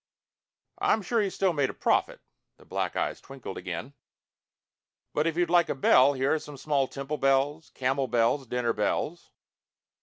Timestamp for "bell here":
5.75-6.33